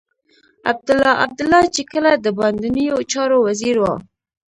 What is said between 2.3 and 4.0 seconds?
باندنيو چارو وزير و.